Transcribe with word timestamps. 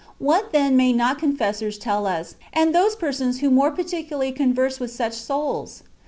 What 0.17 0.51
then 0.51 0.75
may 0.75 0.93
not 0.93 1.19
confessors 1.19 1.77
tell 1.77 2.07
us, 2.07 2.33
and 2.53 2.73
those 2.73 2.95
persons 2.95 3.41
who 3.41 3.51
more 3.51 3.69
particularly 3.69 4.31
converse 4.31 4.79
with 4.79 4.89
such 4.89 5.13
souls? 5.13 5.83